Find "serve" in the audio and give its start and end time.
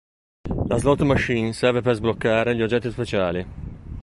1.53-1.81